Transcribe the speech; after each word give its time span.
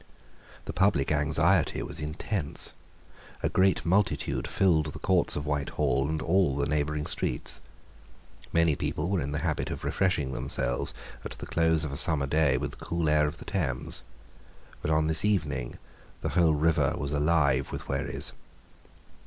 The 0.65 0.73
public 0.73 1.11
anxiety 1.11 1.83
was 1.83 1.99
intense. 1.99 2.73
A 3.43 3.49
great 3.49 3.85
multitude 3.85 4.47
filled 4.47 4.87
the 4.87 4.97
courts 4.97 5.35
of 5.35 5.45
Whitehall 5.45 6.09
and 6.09 6.23
all 6.23 6.55
the 6.55 6.65
neighbouring 6.65 7.05
streets. 7.05 7.61
Many 8.51 8.75
people 8.75 9.09
were 9.09 9.21
in 9.21 9.31
the 9.31 9.37
habit 9.45 9.69
of 9.69 9.83
refreshing 9.83 10.33
themselves 10.33 10.95
at 11.23 11.33
the 11.33 11.45
close 11.45 11.83
of 11.83 11.91
a 11.91 11.97
summer 11.97 12.25
day 12.25 12.57
with 12.57 12.71
the 12.71 12.77
cool 12.83 13.09
air 13.09 13.27
of 13.27 13.37
the 13.37 13.45
Thames. 13.45 14.01
But 14.81 14.89
on 14.89 15.05
this 15.05 15.23
evening 15.23 15.77
the 16.21 16.29
whole 16.29 16.55
river 16.55 16.95
was 16.97 17.11
alive 17.11 17.71
with 17.71 17.87
wherries. 17.87 18.33